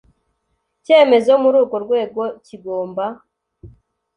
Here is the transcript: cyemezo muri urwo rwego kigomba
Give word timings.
cyemezo 0.85 1.31
muri 1.43 1.55
urwo 1.61 1.77
rwego 1.85 2.21
kigomba 2.45 3.05